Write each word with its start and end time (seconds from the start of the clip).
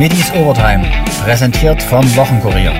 Schmittis 0.00 0.32
Overtime, 0.32 0.82
präsentiert 1.22 1.82
vom 1.82 2.02
Wochenkurier. 2.16 2.72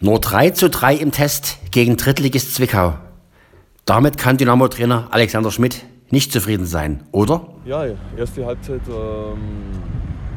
Nur 0.00 0.18
3 0.18 0.48
zu 0.52 0.70
3 0.70 0.94
im 0.94 1.12
Test 1.12 1.58
gegen 1.72 1.98
Drittligist 1.98 2.54
Zwickau. 2.54 2.94
Damit 3.84 4.16
kann 4.16 4.38
Dynamo-Trainer 4.38 5.08
Alexander 5.10 5.50
Schmidt 5.50 5.84
nicht 6.10 6.32
zufrieden 6.32 6.64
sein, 6.64 7.02
oder? 7.12 7.48
Ja, 7.66 7.84
erste 8.16 8.46
Halbzeit 8.46 8.80
ähm, 8.88 9.36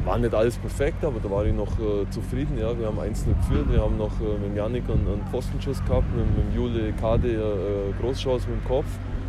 war 0.04 0.18
nicht 0.18 0.34
alles 0.34 0.58
perfekt, 0.58 1.02
aber 1.02 1.18
da 1.18 1.30
war 1.30 1.46
ich 1.46 1.54
noch 1.54 1.72
äh, 1.78 2.06
zufrieden. 2.10 2.58
Ja. 2.60 2.78
Wir 2.78 2.88
haben 2.88 3.00
1 3.00 3.24
geführt, 3.24 3.72
wir 3.72 3.80
haben 3.80 3.96
noch 3.96 4.12
äh, 4.20 4.46
mit 4.46 4.54
Janik 4.54 4.84
einen, 4.84 5.08
einen 5.08 5.26
Pfostenschuss 5.30 5.82
gehabt, 5.86 6.14
mit, 6.14 6.26
mit 6.36 6.54
Jule 6.54 6.92
Kade 7.00 7.28
äh, 7.30 8.02
Großchance 8.02 8.46
mit 8.50 8.60
dem 8.60 8.68
Kopf, 8.68 8.84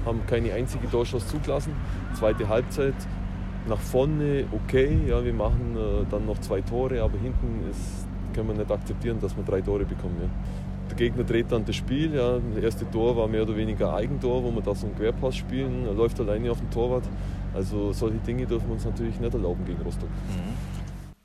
haben 0.05 0.19
keine 0.27 0.51
einzige 0.51 0.91
Torschuss 0.91 1.25
zugelassen. 1.29 1.71
Zweite 2.13 2.49
Halbzeit 2.49 2.95
nach 3.67 3.79
vorne 3.79 4.45
okay, 4.51 4.97
ja, 5.07 5.23
wir 5.23 5.33
machen 5.33 5.75
äh, 5.75 6.05
dann 6.09 6.25
noch 6.25 6.39
zwei 6.39 6.61
Tore, 6.61 7.01
aber 7.01 7.17
hinten 7.17 7.69
ist, 7.69 8.07
können 8.33 8.49
wir 8.49 8.55
nicht 8.55 8.71
akzeptieren, 8.71 9.19
dass 9.21 9.35
wir 9.35 9.43
drei 9.43 9.61
Tore 9.61 9.85
bekommen. 9.85 10.15
Ja. 10.21 10.29
Der 10.89 10.95
Gegner 10.95 11.23
dreht 11.23 11.51
dann 11.51 11.65
das 11.65 11.75
Spiel. 11.75 12.13
Ja. 12.13 12.39
Das 12.55 12.63
erste 12.63 12.89
Tor 12.89 13.17
war 13.17 13.27
mehr 13.27 13.43
oder 13.43 13.55
weniger 13.55 13.93
Eigentor, 13.93 14.43
wo 14.43 14.51
wir 14.51 14.61
da 14.61 14.73
so 14.73 14.87
einen 14.87 14.95
Querpass 14.95 15.35
spielen. 15.35 15.85
Er 15.85 15.93
läuft 15.93 16.19
alleine 16.19 16.51
auf 16.51 16.59
den 16.59 16.69
Torwart. 16.69 17.03
Also 17.53 17.91
solche 17.91 18.17
Dinge 18.19 18.45
dürfen 18.45 18.67
wir 18.67 18.73
uns 18.73 18.85
natürlich 18.85 19.19
nicht 19.19 19.33
erlauben 19.33 19.65
gegen 19.65 19.81
Rostock. 19.81 20.09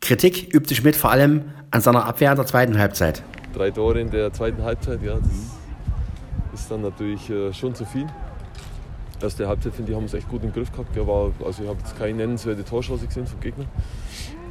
Kritik 0.01 0.53
übte 0.53 0.75
Schmidt 0.75 0.97
vor 0.97 1.11
allem 1.11 1.43
an 1.71 1.81
seiner 1.81 2.07
Abwehr 2.07 2.31
in 2.31 2.37
der 2.37 2.47
zweiten 2.47 2.79
Halbzeit. 2.79 3.23
Drei 3.55 3.71
Tore 3.71 4.01
in 4.01 4.11
der 4.11 4.33
zweiten 4.33 4.63
Halbzeit, 4.63 5.03
ja, 5.03 5.15
das 5.15 6.61
ist 6.61 6.71
dann 6.71 6.83
natürlich 6.83 7.31
äh, 7.31 7.53
schon 7.53 7.75
zu 7.75 7.85
viel. 7.85 8.07
Erste 9.23 9.47
Halbzeit, 9.47 9.75
finde 9.75 9.93
ich, 9.93 9.97
haben 9.97 10.05
es 10.05 10.15
echt 10.15 10.29
gut 10.29 10.43
im 10.43 10.53
Griff 10.53 10.73
gehabt. 10.73 10.97
Ja, 10.97 11.07
war, 11.07 11.31
also 11.45 11.63
ich 11.63 11.69
habe 11.69 11.79
jetzt 11.79 11.97
keine 11.97 12.15
nennenswerte 12.19 12.65
Torchance 12.65 13.07
gesehen 13.07 13.27
vom 13.27 13.41
Gegner. 13.41 13.67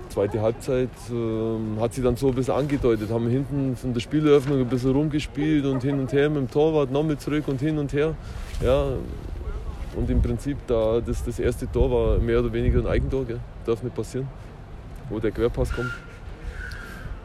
Zweite 0.09 0.41
Halbzeit 0.41 0.89
ähm, 1.09 1.77
hat 1.80 1.94
sie 1.94 2.02
dann 2.02 2.16
so 2.16 2.30
ein 2.30 2.36
bisschen 2.36 2.53
angedeutet. 2.53 3.09
Haben 3.09 3.30
hinten 3.30 3.75
von 3.75 3.94
der 3.94 4.02
Spieleröffnung 4.02 4.59
ein 4.59 4.67
bisschen 4.67 4.92
rumgespielt 4.92 5.66
und 5.66 5.83
hin 5.83 5.99
und 5.99 6.11
her 6.14 6.30
mit 6.30 6.38
dem 6.38 6.52
Torwart, 6.52 6.92
nochmal 6.92 7.17
zurück 7.17 7.47
und 7.47 7.59
hin 7.59 7.77
und 7.77 7.94
her. 7.94 8.16
Ja, 8.64 8.94
und 9.95 10.09
im 10.09 10.22
Prinzip, 10.22 10.58
da 10.67 11.02
das, 11.02 11.23
das 11.23 11.39
erste 11.39 11.69
Tor 11.69 11.92
war 11.92 12.19
mehr 12.19 12.39
oder 12.39 12.53
weniger 12.53 12.80
ein 12.80 12.88
Eigentor, 12.88 13.25
gell? 13.25 13.39
darf 13.66 13.83
nicht 13.83 13.95
passieren, 13.95 14.27
wo 15.09 15.19
der 15.19 15.31
Querpass 15.31 15.72
kommt. 15.73 15.92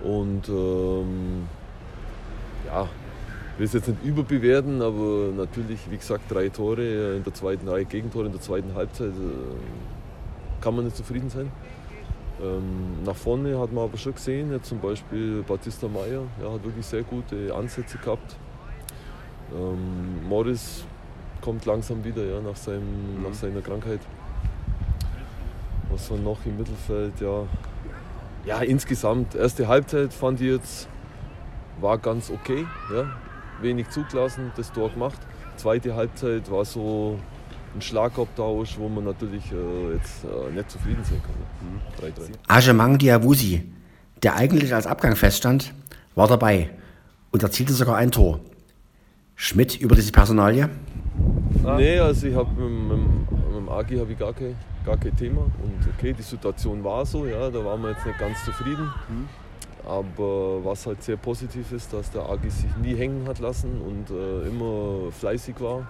Und 0.03 0.49
ähm, 0.49 1.47
ja, 2.67 2.89
will 3.59 3.67
es 3.67 3.73
jetzt 3.73 3.89
nicht 3.89 4.05
überbewerten, 4.05 4.83
aber 4.83 5.31
natürlich, 5.37 5.79
wie 5.91 5.97
gesagt, 5.97 6.31
drei 6.31 6.49
Tore 6.49 7.17
in 7.17 7.25
der 7.25 7.33
zweiten 7.35 7.69
Reihe, 7.69 7.85
Gegentore 7.85 8.27
in 8.27 8.33
der 8.33 8.41
zweiten 8.41 8.75
Halbzeit, 8.75 9.11
äh, 9.11 10.61
kann 10.61 10.77
man 10.77 10.85
nicht 10.85 10.97
zufrieden 10.97 11.31
sein. 11.31 11.51
Ähm, 12.43 13.03
nach 13.05 13.17
vorne 13.17 13.59
hat 13.59 13.73
man 13.73 13.85
aber 13.85 13.97
schon 13.97 14.15
gesehen, 14.15 14.53
jetzt 14.53 14.69
zum 14.69 14.79
Beispiel 14.79 15.43
Batista 15.43 15.89
Meyer, 15.89 16.23
ja, 16.43 16.53
hat 16.53 16.63
wirklich 16.65 16.85
sehr 16.85 17.03
gute 17.03 17.55
Ansätze 17.55 17.97
gehabt. 17.97 18.37
Ähm, 19.55 20.29
Morris 20.29 20.85
kommt 21.41 21.65
langsam 21.65 22.05
wieder 22.05 22.25
ja, 22.25 22.41
nach, 22.41 22.57
seinem, 22.57 23.23
nach 23.23 23.33
seiner 23.33 23.63
Krankheit. 23.63 24.01
Was 25.91 26.11
war 26.11 26.19
noch 26.19 26.45
im 26.45 26.59
Mittelfeld? 26.59 27.15
Ja, 27.21 27.45
ja 28.45 28.59
insgesamt, 28.61 29.35
erste 29.35 29.67
Halbzeit 29.67 30.13
fand 30.13 30.41
ich 30.43 30.49
jetzt, 30.49 30.89
war 31.81 31.97
ganz 31.97 32.31
okay. 32.31 32.67
Ja. 32.93 33.07
Wenig 33.61 33.89
zugelassen, 33.91 34.53
das 34.57 34.73
Tor 34.73 34.91
gemacht. 34.91 35.19
Zweite 35.57 35.95
Halbzeit 35.95 36.51
war 36.51 36.65
so 36.65 37.19
ein 37.75 37.83
Schlagabtausch, 37.83 38.79
wo 38.79 38.89
man 38.89 39.05
natürlich 39.05 39.51
äh, 39.53 39.95
jetzt 39.95 40.25
äh, 40.25 40.53
nicht 40.53 40.71
zufrieden 40.71 41.05
sein 41.05 41.21
kann. 41.23 42.13
3-3. 42.13 42.31
Ajemang 42.49 42.99
Diawusi, 42.99 43.65
der 44.23 44.37
eigentlich 44.37 44.75
als 44.75 44.87
Abgang 44.87 45.17
feststand, 45.17 45.73
war 46.15 46.29
dabei 46.29 46.71
und 47.31 47.43
erzielte 47.43 47.73
sogar 47.73 47.97
ein 47.97 48.11
Tor. 48.11 48.41
Schmidt 49.35 49.79
über 49.81 49.95
diese 49.95 50.13
Personalie? 50.13 50.71
Nee, 51.77 51.99
also 51.99 52.27
ich 52.27 52.35
habe 52.35 52.51
mit, 52.59 52.99
mit, 52.99 53.31
mit 53.31 53.57
dem 53.57 53.69
Agi 53.69 53.99
habe 53.99 54.13
ich 54.13 54.19
gar 54.19 54.33
kein, 54.33 54.57
gar 54.85 54.97
kein 54.97 55.15
Thema. 55.17 55.43
Und 55.43 55.87
okay, 55.95 56.15
die 56.15 56.23
Situation 56.23 56.83
war 56.83 57.05
so, 57.05 57.27
ja, 57.27 57.51
da 57.51 57.65
waren 57.65 57.83
wir 57.83 57.91
jetzt 57.91 58.07
nicht 58.07 58.19
ganz 58.19 58.43
zufrieden. 58.45 58.91
Aber 59.87 60.65
was 60.65 60.85
halt 60.87 61.03
sehr 61.03 61.17
positiv 61.17 61.71
ist, 61.73 61.93
dass 61.93 62.11
der 62.11 62.29
Agi 62.29 62.51
sich 62.51 62.77
nie 62.83 62.97
hängen 62.97 63.27
hat 63.29 63.39
lassen 63.39 63.81
und 63.81 64.11
äh, 64.11 64.49
immer 64.49 65.13
fleißig 65.13 65.61
war. 65.61 65.87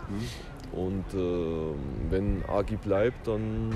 Und 0.73 1.05
äh, 1.15 2.11
wenn 2.11 2.45
Agi 2.47 2.77
bleibt, 2.77 3.27
dann 3.27 3.73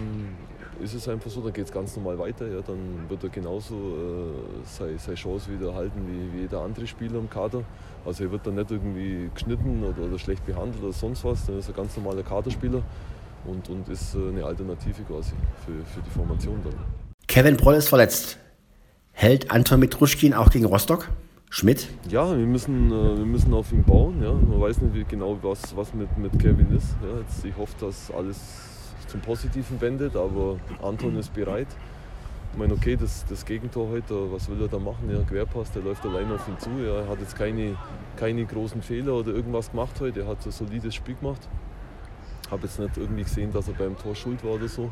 ist 0.82 0.94
es 0.94 1.08
einfach 1.08 1.30
so, 1.30 1.40
dann 1.40 1.52
geht 1.52 1.64
es 1.64 1.72
ganz 1.72 1.96
normal 1.96 2.18
weiter. 2.18 2.46
Ja, 2.46 2.60
dann 2.60 3.08
wird 3.08 3.22
er 3.22 3.30
genauso 3.30 3.74
äh, 3.74 4.64
seine, 4.64 4.98
seine 4.98 5.16
Chance 5.16 5.50
wieder 5.52 5.74
halten 5.74 6.00
wie, 6.06 6.36
wie 6.36 6.42
jeder 6.42 6.60
andere 6.60 6.86
Spieler 6.86 7.18
im 7.18 7.30
Kader. 7.30 7.62
Also 8.04 8.24
er 8.24 8.32
wird 8.32 8.46
dann 8.46 8.56
nicht 8.56 8.70
irgendwie 8.70 9.30
geschnitten 9.32 9.82
oder, 9.84 10.06
oder 10.06 10.18
schlecht 10.18 10.44
behandelt 10.44 10.82
oder 10.82 10.92
sonst 10.92 11.24
was. 11.24 11.46
Dann 11.46 11.58
ist 11.58 11.68
er 11.68 11.74
ein 11.74 11.76
ganz 11.76 11.96
normaler 11.96 12.22
Kaderspieler 12.22 12.82
und, 13.46 13.68
und 13.70 13.88
ist 13.88 14.14
äh, 14.14 14.28
eine 14.28 14.44
Alternative 14.44 15.02
quasi 15.02 15.32
für, 15.64 15.84
für 15.84 16.00
die 16.02 16.10
Formation 16.10 16.60
dann. 16.64 16.74
Kevin 17.26 17.56
Proll 17.56 17.74
ist 17.74 17.88
verletzt. 17.88 18.38
Hält 19.12 19.50
Anton 19.50 19.80
Mitruschkin 19.80 20.34
auch 20.34 20.50
gegen 20.50 20.64
Rostock? 20.64 21.08
Schmidt? 21.50 21.88
Ja, 22.08 22.30
wir 22.30 22.46
müssen, 22.46 22.92
äh, 22.92 23.18
wir 23.18 23.26
müssen 23.26 23.52
auf 23.52 23.72
ihn 23.72 23.82
bauen. 23.82 24.22
Ja. 24.22 24.32
Man 24.32 24.60
weiß 24.60 24.80
nicht 24.82 25.08
genau, 25.08 25.36
was, 25.42 25.76
was 25.76 25.92
mit, 25.92 26.16
mit 26.16 26.38
Kevin 26.38 26.74
ist. 26.76 26.96
Ja. 27.02 27.18
Jetzt, 27.18 27.44
ich 27.44 27.56
hoffe, 27.56 27.74
dass 27.80 28.10
alles 28.12 28.38
zum 29.08 29.20
Positiven 29.20 29.80
wendet, 29.80 30.14
aber 30.14 30.58
Anton 30.80 31.16
ist 31.16 31.34
bereit. 31.34 31.66
Ich 32.52 32.58
meine, 32.58 32.72
okay, 32.72 32.96
das, 32.96 33.24
das 33.28 33.44
Gegentor 33.44 33.88
heute, 33.90 34.32
was 34.32 34.48
will 34.48 34.60
er 34.62 34.68
da 34.68 34.78
machen? 34.78 35.10
Ja, 35.10 35.20
Querpass, 35.22 35.72
der 35.72 35.82
läuft 35.82 36.04
allein 36.06 36.30
auf 36.32 36.46
ihn 36.48 36.58
zu. 36.58 36.70
Ja, 36.84 37.00
er 37.00 37.08
hat 37.08 37.20
jetzt 37.20 37.36
keine, 37.36 37.76
keine 38.16 38.44
großen 38.44 38.82
Fehler 38.82 39.14
oder 39.14 39.32
irgendwas 39.32 39.70
gemacht 39.70 40.00
heute. 40.00 40.20
Er 40.20 40.28
hat 40.28 40.44
ein 40.46 40.52
solides 40.52 40.94
Spiel 40.94 41.16
gemacht. 41.16 41.48
Habe 42.50 42.62
jetzt 42.62 42.78
nicht 42.78 42.96
irgendwie 42.96 43.22
gesehen, 43.22 43.52
dass 43.52 43.68
er 43.68 43.74
beim 43.74 43.96
Tor 43.98 44.14
schuld 44.14 44.44
war 44.44 44.52
oder 44.52 44.68
so. 44.68 44.90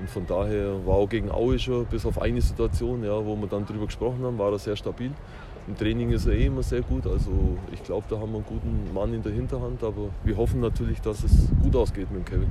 Und 0.00 0.08
von 0.08 0.26
daher 0.26 0.86
war 0.86 0.94
auch 0.94 1.08
gegen 1.08 1.30
Aue 1.30 1.58
schon, 1.58 1.84
bis 1.86 2.06
auf 2.06 2.20
eine 2.20 2.40
Situation, 2.40 3.04
ja, 3.04 3.24
wo 3.24 3.36
wir 3.36 3.48
dann 3.48 3.66
drüber 3.66 3.86
gesprochen 3.86 4.22
haben, 4.22 4.38
war 4.38 4.52
er 4.52 4.58
sehr 4.58 4.76
stabil. 4.76 5.10
Im 5.66 5.76
Training 5.76 6.10
ist 6.12 6.26
er 6.26 6.32
eh 6.32 6.46
immer 6.46 6.62
sehr 6.62 6.80
gut. 6.80 7.06
Also 7.06 7.30
ich 7.72 7.82
glaube, 7.82 8.06
da 8.08 8.16
haben 8.18 8.30
wir 8.30 8.36
einen 8.36 8.46
guten 8.46 8.94
Mann 8.94 9.12
in 9.12 9.22
der 9.22 9.32
Hinterhand. 9.32 9.82
Aber 9.82 10.08
wir 10.24 10.36
hoffen 10.36 10.60
natürlich, 10.60 11.00
dass 11.00 11.24
es 11.24 11.48
gut 11.62 11.76
ausgeht 11.76 12.10
mit 12.10 12.20
dem 12.20 12.24
Kevin. 12.24 12.50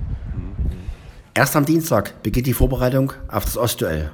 Erst 1.33 1.55
am 1.55 1.65
Dienstag 1.65 2.21
beginnt 2.21 2.47
die 2.47 2.53
Vorbereitung 2.53 3.13
auf 3.27 3.45
das 3.45 3.57
Ostduell. 3.57 4.11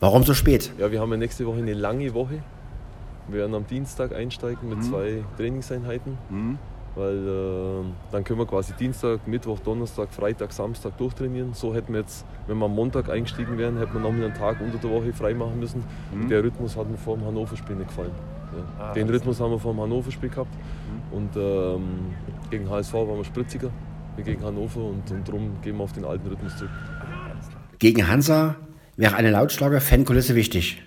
Warum 0.00 0.22
so 0.22 0.34
spät? 0.34 0.72
Ja, 0.78 0.90
wir 0.90 1.00
haben 1.00 1.10
ja 1.10 1.16
nächste 1.16 1.46
Woche 1.46 1.58
eine 1.58 1.74
lange 1.74 2.14
Woche. 2.14 2.42
Wir 3.28 3.40
werden 3.40 3.54
am 3.54 3.66
Dienstag 3.66 4.14
einsteigen 4.14 4.68
mit 4.68 4.82
zwei 4.82 5.24
Trainingseinheiten. 5.36 6.18
Weil 6.94 7.16
äh, 7.16 7.84
dann 8.10 8.22
können 8.22 8.38
wir 8.38 8.46
quasi 8.46 8.74
Dienstag, 8.74 9.26
Mittwoch, 9.26 9.58
Donnerstag, 9.60 10.12
Freitag, 10.12 10.52
Samstag 10.52 10.98
durchtrainieren. 10.98 11.54
So 11.54 11.74
hätten 11.74 11.94
wir 11.94 12.00
jetzt, 12.00 12.26
wenn 12.46 12.58
wir 12.58 12.66
am 12.66 12.74
Montag 12.74 13.08
eingestiegen 13.08 13.56
wären, 13.56 13.78
hätten 13.78 13.94
wir 13.94 14.00
noch 14.00 14.10
einen 14.10 14.34
Tag 14.34 14.60
unter 14.60 14.78
der 14.78 14.90
Woche 14.90 15.12
frei 15.12 15.32
machen 15.32 15.58
müssen. 15.58 15.82
Der 16.28 16.44
Rhythmus 16.44 16.76
hat 16.76 16.90
mir 16.90 16.98
vor 16.98 17.16
dem 17.16 17.26
Hannover-Spiel 17.26 17.76
nicht 17.76 17.88
gefallen. 17.88 18.12
Ja. 18.78 18.92
Den 18.92 19.08
Rhythmus 19.08 19.40
haben 19.40 19.52
wir 19.52 19.58
vor 19.58 19.72
dem 19.72 19.80
Hannover-Spiel 19.80 20.28
gehabt. 20.28 20.54
Und 21.10 21.30
ähm, 21.36 22.14
gegen 22.50 22.68
HSV 22.68 22.92
waren 22.92 23.16
wir 23.16 23.24
spritziger 23.24 23.70
wie 24.16 24.22
gegen 24.22 24.42
Hannover 24.44 24.84
und, 24.84 25.10
und 25.10 25.26
darum 25.26 25.60
gehen 25.62 25.76
wir 25.76 25.84
auf 25.84 25.92
den 25.92 26.04
alten 26.04 26.28
Rhythmus 26.28 26.56
zurück. 26.56 26.70
Gegen 27.78 28.08
Hansa 28.08 28.56
wäre 28.96 29.16
eine 29.16 29.30
lautstarke 29.30 29.80
Fankulisse 29.80 30.34
wichtig. 30.34 30.82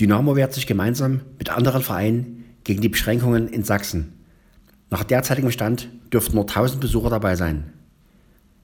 Dynamo 0.00 0.36
wehrt 0.36 0.54
sich 0.54 0.66
gemeinsam 0.66 1.20
mit 1.38 1.50
anderen 1.50 1.82
Vereinen 1.82 2.44
gegen 2.64 2.80
die 2.80 2.88
Beschränkungen 2.88 3.48
in 3.48 3.62
Sachsen. 3.62 4.17
Nach 4.90 5.04
derzeitigem 5.04 5.50
Stand 5.50 5.88
dürften 6.12 6.36
nur 6.36 6.44
1000 6.44 6.80
Besucher 6.80 7.10
dabei 7.10 7.36
sein. 7.36 7.72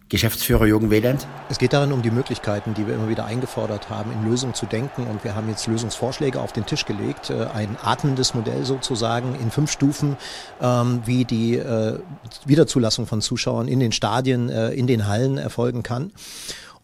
Geschäftsführer 0.09 0.67
Jürgen 0.67 0.91
Wehland. 0.91 1.27
Es 1.49 1.59
geht 1.59 1.73
darin 1.73 1.91
um 1.91 2.03
die 2.03 2.11
Möglichkeiten, 2.11 2.75
die 2.75 2.87
wir 2.87 2.95
immer 2.95 3.09
wieder 3.09 3.25
eingefordert 3.25 3.91
haben, 3.91 4.13
in 4.13 4.31
Lösungen 4.31 4.55
zu 4.55 4.65
denken. 4.65 5.07
Und 5.07 5.25
wir 5.25 5.35
haben 5.35 5.49
jetzt 5.49 5.67
Lösungsvorschläge 5.67 6.41
auf 6.41 6.53
den 6.53 6.67
Tisch 6.67 6.85
gelegt. 6.85 7.31
Äh, 7.31 7.47
Ein 7.55 7.77
atmendes 7.83 8.35
Modell 8.35 8.65
sozusagen 8.65 9.35
in 9.35 9.51
fünf 9.51 9.71
Stufen, 9.71 10.17
ähm, 10.61 11.03
wie 11.05 11.25
die 11.25 11.57
äh, 11.57 11.99
Wiederzulassung 12.45 13.07
von 13.07 13.23
Zuschauern 13.23 13.67
in 13.67 13.81
den 13.81 13.93
Stadien, 13.93 14.51
äh, 14.51 14.71
in 14.71 14.87
den 14.87 15.09
Hallen 15.09 15.39
erfolgen 15.39 15.83
kann. 15.83 16.13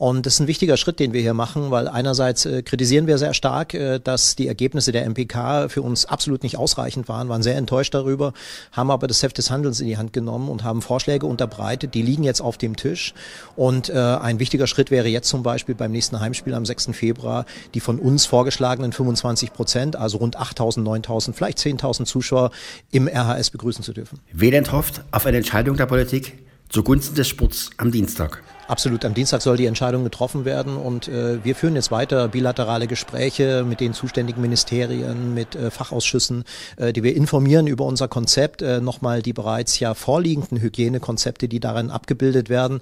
Und 0.01 0.25
das 0.25 0.33
ist 0.33 0.41
ein 0.41 0.47
wichtiger 0.47 0.79
Schritt, 0.79 0.99
den 0.99 1.13
wir 1.13 1.21
hier 1.21 1.35
machen, 1.35 1.71
weil 1.71 1.87
einerseits 1.87 2.47
äh, 2.47 2.63
kritisieren 2.63 3.07
wir 3.07 3.19
sehr 3.19 3.35
stark, 3.35 3.75
äh, 3.75 3.99
dass 3.99 4.35
die 4.35 4.49
Ergebnisse 4.49 4.93
der 4.93 5.05
MPK 5.05 5.69
für 5.69 5.83
uns 5.83 6.07
absolut 6.07 6.43
nicht 6.43 6.57
ausreichend 6.57 7.07
waren, 7.11 7.29
waren 7.29 7.43
sehr 7.43 7.57
enttäuscht 7.57 7.93
darüber, 7.93 8.33
haben 8.73 8.91
aber 8.91 9.09
das 9.09 9.23
Heft 9.23 9.37
des 9.37 9.51
Handelns 9.51 9.79
in 9.79 9.87
die 9.87 9.99
Hand 9.99 10.15
genommen 10.15 10.49
und 10.49 10.65
haben 10.65 10.81
Vorschläge 10.81 11.27
unterbreitet, 11.27 11.93
die 11.93 12.01
liegen 12.01 12.23
jetzt 12.23 12.41
auf 12.41 12.57
dem 12.57 12.77
Tisch. 12.77 13.13
Und 13.57 13.91
äh, 13.91 13.99
ein 13.99 14.39
wichtiger 14.39 14.67
Schritt 14.67 14.91
wäre 14.91 15.07
jetzt 15.09 15.29
zum 15.29 15.43
Beispiel 15.43 15.75
beim 15.75 15.93
nächsten 15.93 16.19
Heimspiel 16.19 16.55
am 16.55 16.65
6. 16.65 16.89
Februar 16.93 17.45
die 17.75 17.81
von 17.81 17.99
uns 17.99 18.25
vorgeschlagenen 18.25 18.93
25 18.93 19.53
Prozent, 19.53 19.97
also 19.97 20.17
rund 20.17 20.39
8.000, 20.39 20.83
9.000, 20.83 21.35
vielleicht 21.35 21.59
10.000 21.59 22.07
Zuschauer 22.07 22.53
im 22.91 23.07
RHS 23.07 23.51
begrüßen 23.51 23.85
zu 23.85 23.93
dürfen. 23.93 24.19
Wehland 24.33 24.73
hofft 24.73 25.03
auf 25.11 25.27
eine 25.27 25.37
Entscheidung 25.37 25.77
der 25.77 25.85
Politik 25.85 26.39
zugunsten 26.71 27.17
des 27.17 27.29
Sports 27.29 27.69
am 27.77 27.93
Dienstag. 27.93 28.43
Absolut. 28.71 29.05
Am 29.05 29.15
Dienstag 29.15 29.43
soll 29.43 29.57
die 29.57 29.67
Entscheidung 29.67 30.05
getroffen 30.05 30.45
werden 30.45 30.77
und 30.77 31.09
äh, 31.09 31.45
wir 31.45 31.57
führen 31.57 31.75
jetzt 31.75 31.91
weiter 31.91 32.29
bilaterale 32.29 32.87
Gespräche 32.87 33.65
mit 33.69 33.81
den 33.81 33.95
zuständigen 33.95 34.41
Ministerien, 34.41 35.35
mit 35.35 35.57
äh, 35.57 35.73
Fachausschüssen, 35.73 36.45
äh, 36.77 36.93
die 36.93 37.03
wir 37.03 37.17
informieren 37.17 37.67
über 37.67 37.85
unser 37.85 38.07
Konzept, 38.07 38.63
äh, 38.63 38.81
nochmal 38.81 39.23
die 39.23 39.33
bereits 39.33 39.81
ja 39.81 39.95
vorliegenden 39.95 40.61
Hygienekonzepte, 40.61 41.49
die 41.49 41.59
darin 41.59 41.91
abgebildet 41.91 42.49
werden, 42.49 42.81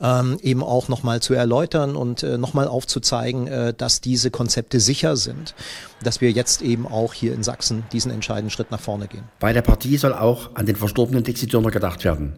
ähm, 0.00 0.40
eben 0.42 0.64
auch 0.64 0.88
nochmal 0.88 1.22
zu 1.22 1.34
erläutern 1.34 1.94
und 1.94 2.24
äh, 2.24 2.36
nochmal 2.36 2.66
aufzuzeigen, 2.66 3.46
äh, 3.46 3.72
dass 3.72 4.00
diese 4.00 4.32
Konzepte 4.32 4.80
sicher 4.80 5.16
sind, 5.16 5.54
dass 6.02 6.20
wir 6.20 6.32
jetzt 6.32 6.62
eben 6.62 6.84
auch 6.84 7.14
hier 7.14 7.32
in 7.32 7.44
Sachsen 7.44 7.84
diesen 7.92 8.10
entscheidenden 8.10 8.50
Schritt 8.50 8.72
nach 8.72 8.80
vorne 8.80 9.06
gehen. 9.06 9.22
Bei 9.38 9.52
der 9.52 9.62
Partie 9.62 9.98
soll 9.98 10.14
auch 10.14 10.56
an 10.56 10.66
den 10.66 10.74
verstorbenen 10.74 11.22
Dixie 11.22 11.46
Dörner 11.46 11.70
gedacht 11.70 12.02
werden. 12.02 12.32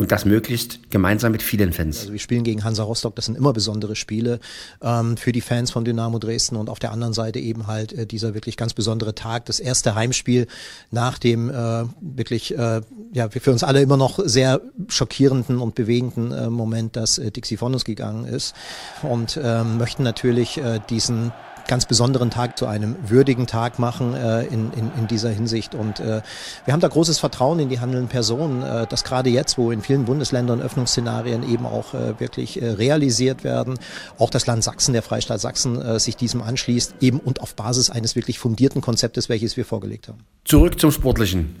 Und 0.00 0.10
das 0.12 0.24
möglichst 0.24 0.90
gemeinsam 0.90 1.30
mit 1.30 1.42
vielen 1.42 1.74
Fans. 1.74 2.00
Also 2.00 2.12
wir 2.12 2.18
spielen 2.18 2.42
gegen 2.42 2.64
Hansa 2.64 2.84
Rostock, 2.84 3.14
das 3.16 3.26
sind 3.26 3.36
immer 3.36 3.52
besondere 3.52 3.94
Spiele 3.96 4.40
ähm, 4.80 5.18
für 5.18 5.30
die 5.30 5.42
Fans 5.42 5.70
von 5.70 5.84
Dynamo 5.84 6.18
Dresden 6.18 6.56
und 6.56 6.70
auf 6.70 6.78
der 6.78 6.92
anderen 6.92 7.12
Seite 7.12 7.38
eben 7.38 7.66
halt 7.66 7.92
äh, 7.92 8.06
dieser 8.06 8.32
wirklich 8.32 8.56
ganz 8.56 8.72
besondere 8.72 9.14
Tag, 9.14 9.44
das 9.44 9.60
erste 9.60 9.94
Heimspiel 9.94 10.46
nach 10.90 11.18
dem 11.18 11.50
äh, 11.50 11.84
wirklich 12.00 12.56
äh, 12.56 12.80
ja 13.12 13.28
für 13.28 13.52
uns 13.52 13.62
alle 13.62 13.82
immer 13.82 13.98
noch 13.98 14.18
sehr 14.24 14.62
schockierenden 14.88 15.58
und 15.58 15.74
bewegenden 15.74 16.32
äh, 16.32 16.48
Moment, 16.48 16.96
dass 16.96 17.18
äh, 17.18 17.30
Dixie 17.30 17.58
von 17.58 17.74
uns 17.74 17.84
gegangen 17.84 18.24
ist 18.24 18.54
und 19.02 19.38
ähm, 19.42 19.76
möchten 19.76 20.02
natürlich 20.02 20.56
äh, 20.56 20.80
diesen 20.88 21.30
ganz 21.70 21.86
besonderen 21.86 22.30
Tag 22.30 22.58
zu 22.58 22.66
einem 22.66 22.96
würdigen 23.08 23.46
Tag 23.46 23.78
machen 23.78 24.14
äh, 24.14 24.42
in, 24.46 24.72
in, 24.72 24.90
in 24.98 25.06
dieser 25.06 25.30
Hinsicht. 25.30 25.76
Und 25.76 26.00
äh, 26.00 26.20
wir 26.64 26.72
haben 26.72 26.80
da 26.80 26.88
großes 26.88 27.20
Vertrauen 27.20 27.60
in 27.60 27.68
die 27.68 27.78
handelnden 27.78 28.08
Personen, 28.08 28.64
äh, 28.64 28.88
dass 28.88 29.04
gerade 29.04 29.30
jetzt, 29.30 29.56
wo 29.56 29.70
in 29.70 29.80
vielen 29.80 30.04
Bundesländern 30.04 30.60
Öffnungsszenarien 30.60 31.48
eben 31.48 31.66
auch 31.66 31.94
äh, 31.94 32.18
wirklich 32.18 32.60
äh, 32.60 32.70
realisiert 32.70 33.44
werden, 33.44 33.78
auch 34.18 34.30
das 34.30 34.48
Land 34.48 34.64
Sachsen, 34.64 34.94
der 34.94 35.02
Freistaat 35.02 35.40
Sachsen, 35.40 35.80
äh, 35.80 36.00
sich 36.00 36.16
diesem 36.16 36.42
anschließt, 36.42 36.94
eben 37.00 37.20
und 37.20 37.40
auf 37.40 37.54
Basis 37.54 37.88
eines 37.88 38.16
wirklich 38.16 38.40
fundierten 38.40 38.80
Konzeptes, 38.80 39.28
welches 39.28 39.56
wir 39.56 39.64
vorgelegt 39.64 40.08
haben. 40.08 40.18
Zurück 40.44 40.80
zum 40.80 40.90
Sportlichen. 40.90 41.54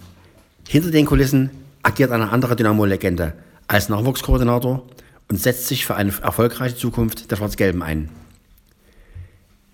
Hinter 0.66 0.90
den 0.90 1.06
Kulissen 1.06 1.50
agiert 1.84 2.10
eine 2.10 2.30
andere 2.30 2.56
Dynamo-Legende 2.56 3.34
als 3.68 3.88
Nachwuchskoordinator 3.88 4.82
und 5.28 5.40
setzt 5.40 5.68
sich 5.68 5.86
für 5.86 5.94
eine 5.94 6.12
erfolgreiche 6.20 6.74
Zukunft 6.74 7.30
der 7.30 7.36
Schwarz-Gelben 7.36 7.84
ein. 7.84 8.10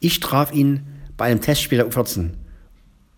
Ich 0.01 0.21
traf 0.21 0.53
ihn 0.53 0.81
bei 1.17 1.27
einem 1.27 1.41
Testspiel 1.41 1.79
der 1.79 1.89
U14 1.89 2.31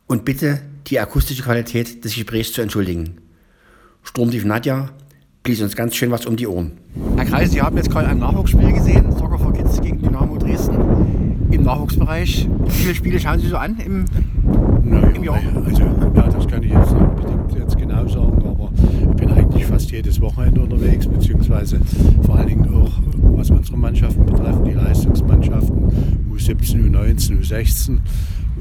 und 0.07 0.25
bitte 0.25 0.61
die 0.87 1.01
akustische 1.01 1.43
Qualität 1.43 2.05
des 2.05 2.15
Gesprächs 2.15 2.53
zu 2.53 2.63
entschuldigen. 2.63 3.19
Sturmtief 4.03 4.45
Nadja 4.45 4.91
blies 5.43 5.61
uns 5.61 5.75
ganz 5.75 5.97
schön 5.97 6.11
was 6.11 6.25
um 6.27 6.37
die 6.37 6.47
Ohren. 6.47 6.73
Herr 7.17 7.25
Kreis, 7.25 7.51
Sie 7.51 7.61
haben 7.61 7.77
jetzt 7.77 7.91
gerade 7.91 8.09
ein 8.09 8.19
Nachwuchsspiel 8.19 8.73
gesehen, 8.73 9.11
Soccer 9.13 9.39
for 9.39 9.53
Kids 9.53 9.81
gegen 9.81 10.01
Dynamo 10.01 10.39
Dresden 10.39 11.49
im 11.51 11.63
Nachwuchsbereich. 11.63 12.49
Wie 12.65 12.71
viele 12.71 12.95
Spiele 12.95 13.19
schauen 13.21 13.41
Sie 13.41 13.49
so 13.49 13.57
an 13.57 13.77
im, 13.79 14.05
naja, 14.85 15.09
im 15.09 15.25
Jahr? 15.25 15.41
Also, 15.67 15.83
ja, 15.83 16.29
das 16.29 16.47
kann 16.47 16.63
ich 16.63 16.73
jetzt 16.73 16.93
nicht 16.93 17.03
unbedingt 17.03 17.55
jetzt 17.59 17.77
genau 17.77 18.07
sagen, 18.07 18.47
aber 18.47 18.71
ich 19.11 19.17
bin 19.17 19.31
eigentlich 19.33 19.65
fast 19.67 19.91
jedes 19.91 20.21
Wochenende 20.21 20.61
unterwegs, 20.61 21.07
beziehungsweise 21.07 21.81
vor 22.25 22.37
allen 22.37 22.49
Dingen 22.49 22.75
auch, 22.75 22.93
was 23.37 23.51
unsere 23.51 23.77
Mannschaften 23.77 24.25
betreffen, 24.27 24.65
die 24.65 24.73
Leistungsmannschaften, 24.73 25.58
U17, 26.49 26.91
U19, 26.91 27.43
U16 27.43 27.99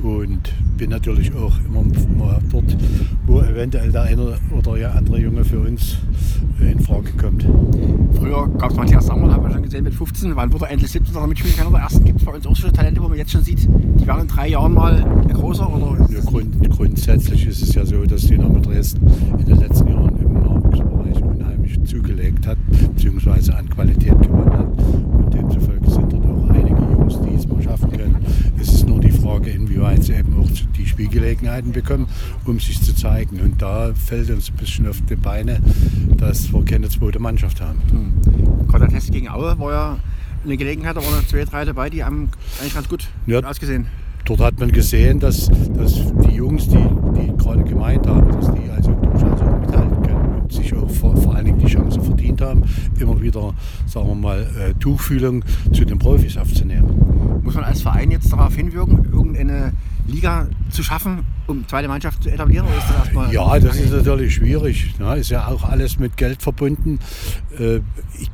und 0.04 0.54
bin 0.78 0.90
natürlich 0.90 1.34
auch 1.34 1.54
immer, 1.66 1.82
immer 1.82 2.40
dort, 2.52 2.78
wo 3.26 3.40
eventuell 3.40 3.92
der 3.92 4.02
eine 4.02 4.38
oder 4.52 4.78
der 4.78 4.94
andere 4.94 5.20
Junge 5.20 5.46
für 5.46 5.62
uns 5.62 5.98
in 6.60 6.80
Frage 6.82 7.14
kommt. 7.14 7.48
Früher 8.16 8.48
gab 8.58 8.72
es 8.72 8.78
Matthias 8.78 9.06
Sammer, 9.06 9.32
haben 9.32 9.44
wir 9.44 9.52
schon 9.52 9.64
gesehen, 9.64 9.86
mit 9.86 9.94
15. 9.94 10.36
Wann 10.36 10.52
wurde 10.52 10.66
er 10.66 10.72
endlich 10.72 10.92
17 10.92 11.16
oder 11.16 11.28
mitspielen 11.28 11.58
kann? 11.58 11.72
Der 11.72 11.82
ersten 11.82 12.04
gibt 12.04 12.20
es 12.20 12.26
bei 12.26 12.34
uns 12.34 12.46
auch 12.46 12.56
schon 12.58 12.74
Talente, 12.74 13.02
wo 13.02 13.08
man 13.08 13.18
jetzt 13.18 13.32
schon 13.32 13.44
sieht, 13.44 13.64
die 13.64 14.06
werden 14.06 14.24
in 14.24 14.28
drei 14.28 14.50
Jahren 14.50 14.74
mal 14.74 15.06
größer? 15.32 15.74
Oder 15.74 16.12
ja, 16.12 16.20
grund, 16.20 16.70
grundsätzlich 16.70 17.48
ist 17.48 17.62
es 17.62 17.74
ja 17.74 17.86
so, 17.86 18.04
dass 18.06 18.28
Dynamo 18.28 18.60
Dresden 18.60 19.08
in 19.40 19.46
den 19.46 19.60
letzten 19.60 19.88
Jahren 19.88 20.20
im 20.20 20.34
Nachwuchsbereich 20.34 21.24
unheimlich 21.24 21.82
zugelegt 21.86 22.46
hat, 22.46 22.58
beziehungsweise 22.70 23.56
an 23.56 23.70
Qualität 23.70 24.20
gewonnen 24.22 24.52
hat. 24.52 24.68
Und 24.68 25.34
demzufolge 25.34 25.90
sind 25.90 26.12
dort 26.12 26.26
auch 26.26 26.50
einige 26.50 26.76
Jungs, 26.76 27.20
die 27.22 27.36
es 27.36 27.48
mal 27.48 27.62
schaffen 27.62 27.92
können. 27.92 28.16
Es 28.60 28.74
ist 28.74 28.88
nur 28.88 29.00
die 29.00 29.12
Frage, 29.12 29.52
inwieweit 29.52 30.04
sie 30.04 30.14
eben 30.14 30.36
auch 30.40 30.48
die 30.78 30.86
Spielgelegenheiten 31.48 31.72
bekommen, 31.72 32.08
um 32.46 32.60
sich 32.60 32.82
zu 32.82 32.94
zeigen. 32.94 33.40
Und 33.40 33.62
da 33.62 33.92
fällt 33.94 34.30
uns 34.30 34.50
ein 34.50 34.58
bisschen 34.58 34.88
auf 34.88 35.02
die 35.10 35.16
Beine, 35.16 35.60
dass 36.18 36.52
wir 36.52 36.64
keine 36.66 36.90
zweite 36.90 37.20
Mannschaft 37.20 37.62
haben. 37.62 37.82
Hm. 37.90 38.68
Gerade 38.68 38.86
der 38.86 38.96
Test 38.96 39.12
gegen 39.12 39.30
Aue 39.30 39.58
war 39.60 39.72
ja 39.72 39.98
eine 40.44 40.58
Gelegenheit, 40.58 40.96
da 40.96 41.02
waren 41.02 41.16
noch 41.16 41.28
zwei, 41.28 41.46
drei 41.46 41.66
dabei, 41.66 41.90
die 41.90 42.04
haben 42.04 42.30
eigentlich 42.60 42.74
ganz 42.74 42.88
gut 42.88 43.08
ja, 43.26 43.40
ausgesehen. 43.40 43.88
Dort 44.26 44.42
hat 44.42 44.60
man 44.60 44.72
gesehen, 44.72 45.20
dass, 45.20 45.50
dass 45.74 45.94
die 46.26 46.36
Jungs, 46.36 46.68
die, 46.68 46.76
die 46.76 47.36
gerade 47.38 47.64
gemeint 47.64 48.06
haben, 48.08 48.30
dass 48.34 48.52
die 48.54 48.70
also 48.70 48.92
durchaus 48.92 49.42
auch 49.42 49.60
mithalten 49.60 50.04
können 50.04 50.42
und 50.42 50.52
sich 50.52 50.74
auch 50.76 50.90
vor, 50.90 51.16
vor 51.16 51.36
allen 51.36 51.46
Dingen 51.46 51.60
die 51.60 51.68
Chance 51.68 52.02
verdient 52.02 52.42
haben, 52.42 52.64
immer 53.00 53.20
wieder, 53.22 53.54
sagen 53.86 54.08
wir 54.08 54.16
mal, 54.16 54.42
äh, 54.42 54.74
Tuchfühlung 54.80 55.44
zu 55.72 55.86
den 55.86 55.98
Profis 55.98 56.38
aufzunehmen. 56.38 57.42
Muss 57.42 57.56
man 57.56 57.64
als 57.64 57.82
Verein 57.82 58.12
jetzt 58.12 58.32
darauf 58.32 58.54
hinwirken, 58.54 59.06
irgendeine 59.06 59.72
Liga 60.08 60.48
zu 60.70 60.84
schaffen, 60.84 61.26
um 61.48 61.68
zweite 61.68 61.88
Mannschaft 61.88 62.24
zu 62.24 62.30
etablieren? 62.30 62.66
Oder 62.66 62.78
ist 62.78 62.90
das 62.90 62.98
erstmal 62.98 63.34
ja, 63.34 63.60
das 63.60 63.78
ist 63.78 63.92
natürlich 63.92 64.36
schwierig. 64.36 64.96
Ne? 65.00 65.18
Ist 65.18 65.30
ja 65.30 65.48
auch 65.48 65.64
alles 65.64 66.00
mit 66.00 66.18
Geld 66.18 66.42
verbunden. 66.42 67.00
Äh, 67.60 67.82
ich 68.20 68.32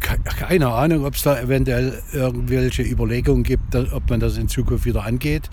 keine 0.00 0.68
Ahnung, 0.68 1.04
ob 1.04 1.14
es 1.14 1.22
da 1.22 1.40
eventuell 1.40 2.02
irgendwelche 2.12 2.82
Überlegungen 2.82 3.44
gibt, 3.44 3.74
ob 3.74 4.10
man 4.10 4.20
das 4.20 4.36
in 4.36 4.48
Zukunft 4.48 4.84
wieder 4.84 5.04
angeht. 5.04 5.48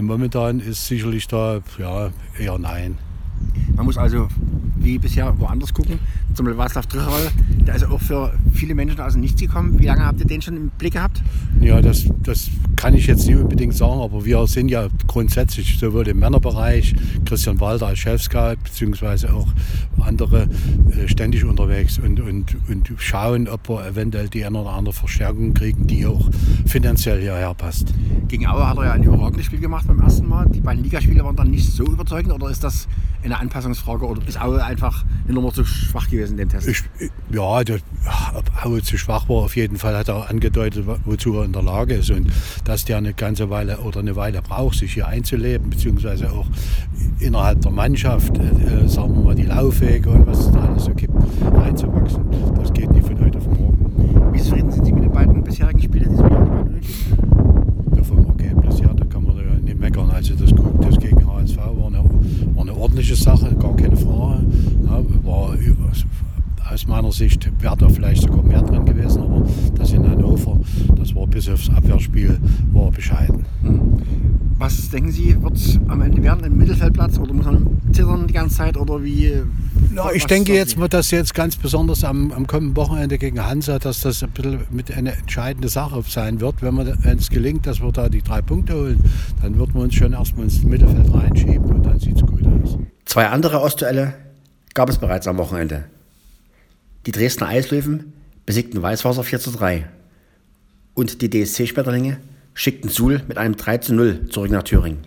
Momentan 0.00 0.60
ist 0.60 0.86
sicherlich 0.86 1.28
da 1.28 1.60
ja, 1.78 2.10
eher 2.38 2.58
nein. 2.58 2.98
Man 3.76 3.86
muss 3.86 3.98
also 3.98 4.28
wie 4.76 4.98
bisher 4.98 5.38
woanders 5.38 5.72
gucken. 5.72 5.98
Zum 6.34 6.46
Beispiel 6.46 6.60
Václav 6.60 6.86
Tricherl, 6.88 7.30
der 7.64 7.76
ist 7.76 7.84
auch 7.84 8.00
für 8.00 8.32
viele 8.52 8.74
Menschen 8.74 9.00
aus 9.00 9.12
dem 9.12 9.20
Nichts 9.20 9.40
gekommen. 9.40 9.78
Wie 9.78 9.86
lange 9.86 10.04
habt 10.04 10.18
ihr 10.18 10.26
den 10.26 10.42
schon 10.42 10.56
im 10.56 10.70
Blick 10.70 10.94
gehabt? 10.94 11.22
Ja, 11.60 11.80
das, 11.80 12.06
das 12.24 12.50
kann 12.74 12.94
ich 12.94 13.06
jetzt 13.06 13.26
nicht 13.26 13.36
unbedingt 13.36 13.74
sagen, 13.74 14.00
aber 14.00 14.24
wir 14.24 14.44
sind 14.48 14.68
ja 14.68 14.88
grundsätzlich 15.06 15.78
sowohl 15.78 16.08
im 16.08 16.18
Männerbereich, 16.18 16.96
Christian 17.24 17.60
Walter 17.60 17.86
als 17.86 18.00
Chefscout, 18.00 18.56
beziehungsweise 18.64 19.32
auch 19.32 19.46
andere 20.00 20.48
äh, 20.90 21.06
ständig 21.06 21.44
unterwegs 21.44 21.98
und, 21.98 22.20
und, 22.20 22.56
und 22.68 22.92
schauen, 22.98 23.48
ob 23.48 23.68
wir 23.68 23.86
eventuell 23.86 24.28
die 24.28 24.44
eine 24.44 24.58
oder 24.58 24.70
andere 24.70 24.92
Verstärkung 24.92 25.54
kriegen, 25.54 25.86
die 25.86 26.04
auch 26.04 26.28
finanziell 26.66 27.20
hierher 27.20 27.54
passt. 27.54 27.94
Gegen 28.26 28.46
Aue 28.46 28.68
hat 28.68 28.76
er 28.78 28.86
ja 28.86 28.92
ein 28.92 29.04
überragendes 29.04 29.46
Spiel 29.46 29.60
gemacht 29.60 29.86
beim 29.86 30.00
ersten 30.00 30.28
Mal. 30.28 30.48
Die 30.48 30.60
beiden 30.60 30.82
Ligaspiele 30.82 31.24
waren 31.24 31.36
dann 31.36 31.50
nicht 31.50 31.70
so 31.70 31.84
überzeugend 31.84 32.32
oder 32.32 32.50
ist 32.50 32.64
das 32.64 32.88
eine 33.22 33.38
Anpassungsfrage 33.38 34.04
oder 34.04 34.20
ist 34.26 34.40
Aue 34.40 34.62
einfach 34.62 35.04
eine 35.24 35.34
Nummer 35.34 35.52
zu 35.52 35.64
schwach 35.64 36.10
gewesen 36.10 36.23
in 36.30 36.36
dem 36.36 36.48
Test? 36.48 36.68
Ich, 36.68 36.82
ja, 37.30 37.64
der, 37.64 37.78
ob 38.34 38.64
Aue 38.64 38.82
zu 38.82 38.98
schwach 38.98 39.28
war, 39.28 39.36
auf 39.36 39.56
jeden 39.56 39.76
Fall 39.76 39.96
hat 39.96 40.08
er 40.08 40.30
angedeutet, 40.30 40.84
wozu 41.04 41.36
er 41.38 41.44
in 41.44 41.52
der 41.52 41.62
Lage 41.62 41.94
ist 41.94 42.10
und 42.10 42.30
dass 42.64 42.84
der 42.84 42.98
eine 42.98 43.14
ganze 43.14 43.50
Weile 43.50 43.78
oder 43.78 44.00
eine 44.00 44.16
Weile 44.16 44.42
braucht, 44.42 44.78
sich 44.78 44.94
hier 44.94 45.06
einzuleben, 45.06 45.70
beziehungsweise 45.70 46.30
auch 46.32 46.46
innerhalb 47.18 47.60
der 47.62 47.70
Mannschaft, 47.70 48.36
äh, 48.38 48.88
sagen 48.88 49.14
wir 49.14 49.24
mal, 49.24 49.34
die 49.34 49.44
Laufwege 49.44 50.10
und 50.10 50.26
was 50.26 50.40
es 50.40 50.52
da 50.52 50.60
alles 50.60 50.84
so 50.84 50.94
gibt, 50.94 51.14
reinzuwachsen. 51.52 52.24
Das 52.56 52.72
geht 52.72 52.90
nicht 52.90 53.06
von 53.06 53.18
heute 53.20 53.38
auf 53.38 53.46
morgen. 53.46 54.32
Wie 54.32 54.40
zufrieden 54.40 54.70
sind 54.70 54.84
Sie 54.84 54.92
mit 54.92 55.04
den 55.04 55.12
beiden 55.12 55.42
bisherigen 55.44 55.80
Spielen, 55.80 56.10
die 56.10 56.16
Sie 56.16 56.22
mit 56.22 57.96
ja, 57.96 58.02
vom 58.02 58.26
Ergebnis 58.26 58.80
her, 58.80 58.92
da 58.96 59.04
kann 59.04 59.24
man 59.24 59.36
ja 59.36 59.54
nicht 59.60 59.78
meckern. 59.78 60.10
Also 60.10 60.34
das, 60.34 60.50
das 60.80 60.98
gegen 60.98 61.26
HSV 61.26 61.56
war 61.56 61.86
eine, 61.86 62.04
war 62.54 62.62
eine 62.62 62.74
ordentliche 62.74 63.16
Sache, 63.16 63.54
gar 63.54 63.76
keine 63.76 63.96
Frage. 63.96 64.44
Ja, 64.84 65.02
war 65.24 65.54
aus 66.74 66.86
meiner 66.86 67.03
Sicht 67.14 67.50
wäre 67.60 67.76
da 67.76 67.88
vielleicht 67.88 68.22
sogar 68.22 68.42
mehr 68.42 68.62
drin 68.62 68.84
gewesen, 68.84 69.22
aber 69.22 69.46
das 69.76 69.92
in 69.92 70.08
Hannover, 70.08 70.58
das 70.96 71.14
war 71.14 71.26
bis 71.26 71.48
aufs 71.48 71.70
Abwehrspiel, 71.70 72.38
war 72.72 72.90
bescheiden. 72.90 73.44
Hm. 73.62 73.98
Was 74.58 74.88
denken 74.88 75.10
Sie, 75.10 75.40
wird 75.42 75.56
es 75.56 75.78
am 75.88 76.00
Ende 76.00 76.22
werden 76.22 76.44
im 76.44 76.56
Mittelfeldplatz 76.56 77.18
oder 77.18 77.32
muss 77.32 77.44
man 77.44 77.80
zittern 77.92 78.26
die 78.26 78.34
ganze 78.34 78.56
Zeit 78.56 78.76
oder 78.76 79.02
wie? 79.02 79.32
Ja, 79.94 80.10
ich 80.12 80.26
denke 80.26 80.54
jetzt, 80.54 80.78
mal, 80.78 80.88
dass 80.88 81.10
jetzt 81.10 81.34
ganz 81.34 81.56
besonders 81.56 82.04
am, 82.04 82.32
am 82.32 82.46
kommenden 82.46 82.76
Wochenende 82.76 83.18
gegen 83.18 83.44
Hansa, 83.44 83.78
dass 83.78 84.00
das 84.00 84.22
ein 84.22 84.30
bisschen 84.30 84.60
mit 84.70 84.96
eine 84.96 85.12
entscheidende 85.12 85.68
Sache 85.68 86.02
sein 86.06 86.40
wird. 86.40 86.62
Wenn 86.62 87.18
es 87.18 87.30
gelingt, 87.30 87.66
dass 87.66 87.80
wir 87.80 87.92
da 87.92 88.08
die 88.08 88.22
drei 88.22 88.42
Punkte 88.42 88.74
holen, 88.74 89.00
dann 89.42 89.58
wird 89.58 89.74
man 89.74 89.84
uns 89.84 89.94
schon 89.94 90.12
erstmal 90.12 90.44
ins 90.44 90.62
Mittelfeld 90.62 91.12
reinschieben 91.12 91.64
und 91.64 91.84
dann 91.84 91.98
sieht 91.98 92.16
es 92.16 92.22
gut 92.22 92.42
aus. 92.46 92.78
Zwei 93.04 93.28
andere 93.28 93.60
Ostduelle 93.60 94.14
gab 94.74 94.88
es 94.88 94.98
bereits 94.98 95.26
am 95.26 95.36
Wochenende. 95.38 95.84
Die 97.06 97.12
Dresdner 97.12 97.48
Eislöwen 97.48 98.12
besiegten 98.46 98.82
Weißwasser 98.82 99.24
4 99.24 99.40
zu 99.40 99.50
3 99.50 99.86
und 100.94 101.22
die 101.22 101.30
DSC-Schmetterlinge 101.30 102.18
schickten 102.54 102.90
Suhl 102.90 103.22
mit 103.28 103.38
einem 103.38 103.56
3 103.56 103.78
zu 103.78 103.94
0 103.94 104.28
zurück 104.30 104.50
nach 104.50 104.62
Thüringen. 104.62 105.06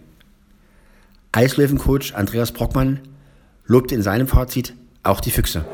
Eislöwen-Coach 1.32 2.14
Andreas 2.14 2.52
Brockmann 2.52 3.00
lobte 3.66 3.96
in 3.96 4.02
seinem 4.02 4.28
Fazit 4.28 4.74
auch 5.04 5.22
die 5.22 5.32
Füchse. 5.32 5.66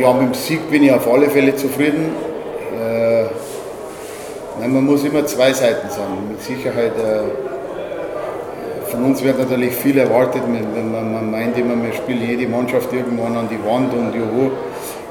Ja, 0.00 0.12
mit 0.12 0.28
dem 0.28 0.34
Sieg 0.34 0.70
bin 0.70 0.82
ich 0.82 0.92
auf 0.92 1.06
alle 1.08 1.30
Fälle 1.30 1.54
zufrieden. 1.56 2.10
Nein, 4.58 4.72
man 4.72 4.86
muss 4.86 5.04
immer 5.04 5.24
zwei 5.26 5.52
Seiten 5.52 5.90
sagen. 5.90 6.28
Mit 6.30 6.40
Sicherheit, 6.40 6.92
äh, 6.96 8.90
von 8.90 9.04
uns 9.04 9.22
wird 9.22 9.38
natürlich 9.38 9.74
viel 9.74 9.98
erwartet. 9.98 10.42
Man, 10.48 10.90
man, 10.90 11.12
man, 11.12 11.30
meint 11.30 11.58
immer, 11.58 11.80
wir 11.82 11.92
spielen 11.92 12.26
jede 12.26 12.48
Mannschaft 12.48 12.90
irgendwann 12.92 13.36
an 13.36 13.48
die 13.50 13.62
Wand 13.64 13.92
und 13.92 14.14
juhu. 14.14 14.50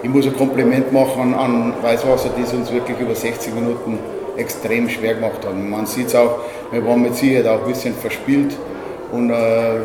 Ich 0.06 0.12
muss 0.12 0.28
ein 0.28 0.38
Kompliment 0.38 0.94
machen 0.94 1.34
an, 1.34 1.74
Weißwasser, 1.82 2.30
die 2.38 2.44
es 2.44 2.54
uns 2.54 2.72
wirklich 2.72 3.00
über 3.00 3.16
60 3.16 3.56
Minuten 3.56 3.98
extrem 4.38 4.88
schwer 4.88 5.16
gemacht 5.16 5.44
haben. 5.44 5.68
Man 5.68 5.88
sieht 5.88 6.10
es 6.10 6.16
auch, 6.16 6.42
wir 6.72 6.86
waren 6.86 7.02
mit 7.02 7.16
Sicherheit 7.16 7.48
auch 7.48 7.62
ein 7.66 7.68
bisschen 7.68 7.96
verspielt 7.96 8.56
und 9.12 9.32
äh, 9.32 9.80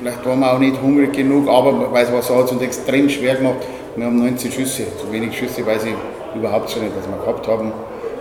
vielleicht 0.00 0.24
waren 0.24 0.40
wir 0.40 0.54
auch 0.54 0.58
nicht 0.58 0.80
hungrig 0.80 1.12
genug, 1.12 1.46
aber 1.50 1.92
Weißwasser 1.92 2.34
hat 2.34 2.44
es 2.46 2.52
uns 2.52 2.62
extrem 2.62 3.10
schwer 3.10 3.34
gemacht. 3.34 3.58
Wir 3.94 4.06
haben 4.06 4.16
19 4.16 4.50
Schüsse, 4.50 4.84
so 4.98 5.12
wenig 5.12 5.36
Schüsse 5.36 5.66
weiß 5.66 5.84
ich 5.84 5.94
überhaupt 6.34 6.70
schon 6.70 6.84
nicht, 6.84 6.96
dass 6.96 7.06
wir 7.06 7.18
gehabt 7.18 7.46
haben. 7.46 7.72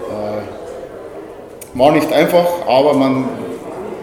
Äh, 0.09 1.79
war 1.79 1.93
nicht 1.93 2.11
einfach, 2.11 2.45
aber 2.67 2.93
man, 2.93 3.29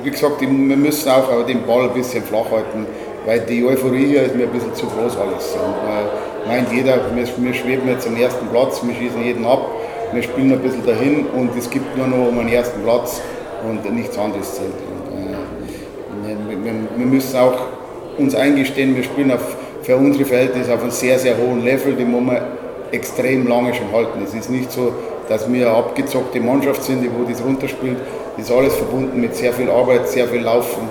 wie 0.02 0.10
gesagt, 0.10 0.40
wir 0.40 0.48
müssen 0.48 1.10
auch 1.10 1.44
den 1.44 1.62
Ball 1.66 1.90
ein 1.90 1.92
bisschen 1.92 2.24
flach 2.24 2.50
halten, 2.50 2.86
weil 3.26 3.40
die 3.40 3.62
Euphorie 3.66 4.06
hier 4.06 4.22
ist 4.22 4.34
mir 4.34 4.44
ein 4.44 4.50
bisschen 4.50 4.74
zu 4.74 4.86
groß 4.86 5.18
alles. 5.18 5.54
Und, 5.56 5.74
äh, 5.86 6.29
meint 6.46 6.72
jeder, 6.72 6.98
wir, 7.14 7.54
schweben 7.54 7.88
jetzt 7.88 8.06
am 8.06 8.16
ersten 8.16 8.46
Platz, 8.48 8.80
wir 8.82 8.94
schießen 8.94 9.22
jeden 9.22 9.44
ab, 9.44 9.70
wir 10.12 10.22
spielen 10.22 10.52
ein 10.52 10.58
bisschen 10.60 10.84
dahin 10.84 11.26
und 11.26 11.56
es 11.56 11.70
gibt 11.70 11.96
nur 11.96 12.06
noch 12.06 12.28
um 12.28 12.38
einen 12.38 12.48
ersten 12.48 12.82
Platz 12.82 13.20
und 13.68 13.94
nichts 13.94 14.18
anderes 14.18 14.54
zählt. 14.54 14.72
Und, 15.12 16.28
äh, 16.28 16.36
wir, 16.48 16.64
wir, 16.64 16.72
wir, 16.96 17.06
müssen 17.06 17.36
auch 17.38 17.58
uns 18.18 18.34
eingestehen, 18.34 18.96
wir 18.96 19.04
spielen 19.04 19.30
auf, 19.30 19.56
für 19.82 19.96
unsere 19.96 20.24
Verhältnisse 20.24 20.74
auf 20.74 20.82
einem 20.82 20.90
sehr, 20.90 21.18
sehr 21.18 21.36
hohen 21.36 21.64
Level, 21.64 21.94
den 21.94 22.10
muss 22.10 22.22
man 22.22 22.38
extrem 22.92 23.46
lange 23.46 23.72
schon 23.74 23.92
halten. 23.92 24.20
Es 24.24 24.34
ist 24.34 24.50
nicht 24.50 24.72
so, 24.72 24.92
dass 25.28 25.50
wir 25.50 25.68
eine 25.68 25.76
abgezockte 25.76 26.40
Mannschaft 26.40 26.82
sind, 26.82 27.02
die 27.02 27.10
wo 27.10 27.28
das 27.28 27.42
runterspielt. 27.42 27.98
Das 28.36 28.46
ist 28.46 28.52
alles 28.52 28.74
verbunden 28.74 29.20
mit 29.20 29.36
sehr 29.36 29.52
viel 29.52 29.70
Arbeit, 29.70 30.08
sehr 30.08 30.26
viel 30.26 30.40
Laufen 30.40 30.88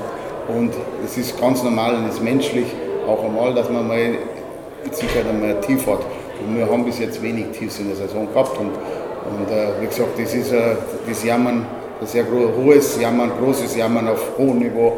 und 0.48 0.72
es 1.06 1.18
ist 1.18 1.39
ganz 1.39 1.63
normal 1.63 1.96
und 1.96 2.08
es 2.08 2.15
ist 2.15 2.24
menschlich 2.24 2.65
auch 3.08 3.24
einmal, 3.24 3.53
dass 3.53 3.70
man 3.70 3.88
mal 3.88 4.00
mit 4.83 4.95
Sicherheit 4.95 5.27
einmal 5.27 5.55
ein 5.55 5.62
Tief 5.62 5.86
hat. 5.88 6.05
Und 6.45 6.57
wir 6.57 6.69
haben 6.69 6.86
bis 6.86 7.00
jetzt 7.00 7.21
wenig 7.21 7.48
Tiefs 7.51 7.79
in 7.79 7.88
der 7.88 7.98
Saison 7.98 8.27
gehabt 8.31 8.57
und, 8.57 8.71
und 8.71 9.51
äh, 9.51 9.81
wie 9.81 9.88
gesagt, 9.88 10.17
das 10.17 10.33
ist 10.33 10.51
äh, 10.51 10.75
das 11.07 11.24
Jammern, 11.24 11.65
ein 12.00 12.07
sehr 12.07 12.25
hohes 12.29 13.00
Jammern, 13.00 13.31
großes 13.39 13.75
Jammern 13.75 14.07
auf 14.07 14.38
hohem 14.38 14.59
Niveau, 14.59 14.98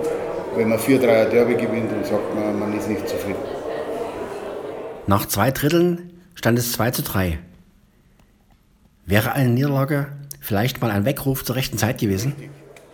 wenn 0.56 0.70
man 0.70 0.78
4-3 0.78 1.26
Derby 1.26 1.56
gewinnt 1.56 1.92
und 1.92 2.06
sagt, 2.06 2.36
man, 2.36 2.60
man 2.60 2.78
ist 2.78 2.88
nicht 2.88 3.08
zufrieden. 3.08 3.40
Nach 5.08 5.26
zwei 5.26 5.52
Dritteln 5.52 6.22
stand 6.36 6.60
es 6.60 6.74
2 6.74 6.92
zu 6.92 7.02
3. 7.02 7.40
Wäre 9.06 9.34
eine 9.34 9.50
Niederlage 9.50 10.08
vielleicht 10.40 10.82
mal 10.82 10.92
ein 10.92 11.06
Weckruf 11.06 11.44
zur 11.44 11.56
rechten 11.56 11.78
Zeit 11.78 12.00
gewesen? 12.00 12.36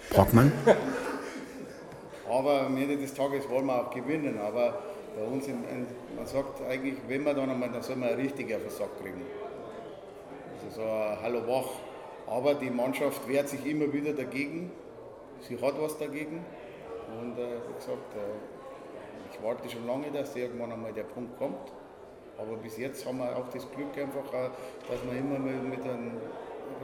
Brockmann? 0.10 0.52
Aber 2.30 2.68
am 2.68 2.78
Ende 2.78 2.98
des 2.98 3.14
Tages 3.14 3.50
wollen 3.50 3.66
wir 3.66 3.82
auch 3.82 3.94
gewinnen. 3.94 4.38
Aber 4.40 4.80
bei 5.18 5.24
uns, 5.24 5.48
in, 5.48 5.64
man 6.16 6.26
sagt 6.26 6.62
eigentlich, 6.62 6.96
wenn 7.08 7.24
wir 7.24 7.34
dann 7.34 7.50
einmal, 7.50 7.70
dann 7.70 7.82
soll 7.82 7.96
man 7.96 8.10
richtig 8.10 8.54
auf 8.54 8.62
den 8.62 8.70
Sack 8.70 9.00
kriegen. 9.02 9.22
Also 10.54 10.82
so 10.82 10.88
ein 10.88 11.18
Hallo 11.22 11.48
wach. 11.48 11.70
Aber 12.28 12.54
die 12.54 12.70
Mannschaft 12.70 13.28
wehrt 13.28 13.50
sich 13.50 13.66
immer 13.66 13.92
wieder 13.92 14.14
dagegen. 14.14 14.72
Sie 15.42 15.56
hat 15.56 15.82
was 15.82 15.98
dagegen. 15.98 16.46
Und 17.20 17.38
äh, 17.38 17.58
wie 17.68 17.74
gesagt, 17.74 18.14
äh, 18.16 19.32
ich 19.34 19.42
warte 19.42 19.70
schon 19.70 19.88
lange, 19.88 20.12
dass 20.12 20.36
irgendwann 20.36 20.72
einmal 20.72 20.94
der 20.94 21.04
Punkt 21.04 21.38
kommt. 21.38 21.72
Aber 22.38 22.56
bis 22.58 22.78
jetzt 22.78 23.06
haben 23.06 23.18
wir 23.18 23.36
auch 23.36 23.48
das 23.52 23.66
Glück 23.72 23.98
einfach, 23.98 24.32
dass 24.32 25.04
wir 25.04 25.18
immer 25.18 25.40
mit 25.40 25.82
einem 25.84 26.12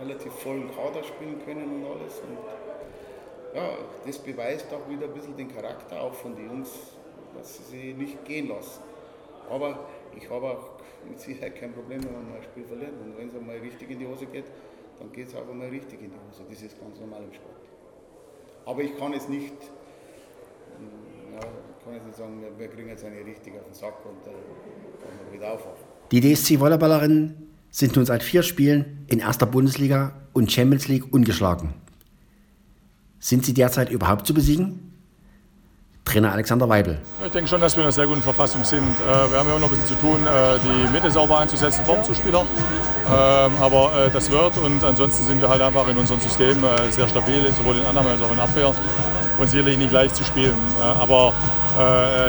relativ 0.01 0.33
vollen 0.33 0.71
Kader 0.71 1.03
spielen 1.03 1.39
können 1.45 1.83
und 1.83 1.91
alles. 1.91 2.21
Und 2.21 2.37
ja, 3.55 3.69
das 4.05 4.17
beweist 4.17 4.73
auch 4.73 4.89
wieder 4.89 5.05
ein 5.05 5.13
bisschen 5.13 5.37
den 5.37 5.53
Charakter 5.53 6.01
auch 6.01 6.13
von 6.13 6.35
den 6.35 6.47
Jungs, 6.47 6.69
dass 7.35 7.69
sie 7.69 7.93
nicht 7.93 8.23
gehen 8.25 8.49
lassen. 8.49 8.81
Aber 9.49 9.87
ich 10.15 10.29
habe 10.29 10.45
auch 10.45 10.71
mit 11.07 11.19
Sicherheit 11.19 11.55
kein 11.55 11.73
Problem, 11.73 12.03
wenn 12.03 12.13
man 12.13 12.29
mal 12.29 12.37
ein 12.37 12.43
Spiel 12.43 12.65
verliert. 12.65 12.93
Und 13.03 13.17
wenn 13.17 13.29
es 13.29 13.35
einmal 13.35 13.57
richtig 13.57 13.89
in 13.89 13.99
die 13.99 14.07
Hose 14.07 14.25
geht, 14.25 14.45
dann 14.99 15.11
geht 15.11 15.27
es 15.27 15.35
auch 15.35 15.47
einmal 15.47 15.69
richtig 15.69 16.01
in 16.01 16.11
die 16.11 16.17
Hose. 16.17 16.43
Das 16.49 16.61
ist 16.61 16.79
ganz 16.79 16.99
normal 16.99 17.23
im 17.23 17.33
Sport. 17.33 17.55
Aber 18.65 18.81
ich 18.81 18.97
kann 18.97 19.13
es 19.13 19.27
nicht, 19.27 19.53
ja, 21.33 21.39
kann 21.83 21.93
jetzt 21.95 22.05
nicht 22.05 22.17
sagen, 22.17 22.41
wir 22.57 22.67
kriegen 22.69 22.87
jetzt 22.87 23.03
eine 23.03 23.25
richtig 23.25 23.53
auf 23.55 23.65
den 23.65 23.73
Sack 23.73 24.05
und 24.05 24.25
äh, 24.25 24.35
dann 25.01 25.33
wieder 25.33 25.53
aufwachen. 25.53 25.83
Die 26.11 26.21
DSC 26.21 26.59
Volleyballerinnen 26.59 27.49
sind 27.69 27.95
nun 27.95 28.05
seit 28.05 28.23
vier 28.23 28.43
Spielen 28.43 29.05
in 29.07 29.19
erster 29.19 29.45
Bundesliga 29.45 30.13
und 30.31 30.51
Champions 30.51 30.87
League 30.87 31.11
ungeschlagen. 31.11 31.73
Sind 33.19 33.45
sie 33.45 33.53
derzeit 33.53 33.89
überhaupt 33.89 34.27
zu 34.27 34.33
besiegen? 34.33 34.92
Trainer 36.05 36.31
Alexander 36.33 36.67
Weibel. 36.67 36.99
Ich 37.25 37.31
denke 37.31 37.49
schon, 37.49 37.61
dass 37.61 37.75
wir 37.75 37.81
in 37.81 37.85
einer 37.85 37.91
sehr 37.91 38.07
guten 38.07 38.21
Verfassung 38.21 38.63
sind. 38.63 38.83
Äh, 38.83 39.31
wir 39.31 39.39
haben 39.39 39.47
ja 39.47 39.55
auch 39.55 39.59
noch 39.59 39.71
ein 39.71 39.79
bisschen 39.79 39.87
zu 39.87 40.01
tun, 40.01 40.25
äh, 40.25 40.59
die 40.59 40.91
Mitte 40.91 41.09
sauber 41.09 41.39
einzusetzen 41.39 41.85
vom 41.85 42.03
Zuspieler. 42.03 42.41
Ähm, 42.41 43.51
aber 43.59 43.91
äh, 44.07 44.09
das 44.11 44.29
wird 44.29 44.57
und 44.57 44.83
ansonsten 44.83 45.25
sind 45.25 45.41
wir 45.41 45.49
halt 45.49 45.61
einfach 45.61 45.87
in 45.87 45.97
unserem 45.97 46.19
System 46.19 46.63
sehr 46.91 47.07
stabil, 47.07 47.51
sowohl 47.57 47.77
in 47.77 47.85
Annahme 47.85 48.11
als 48.11 48.21
auch 48.21 48.31
in 48.31 48.39
Abwehr 48.39 48.73
und 49.39 49.49
sicherlich 49.49 49.77
nicht 49.77 49.91
leicht 49.91 50.15
zu 50.15 50.23
spielen. 50.23 50.55
Aber 50.99 51.33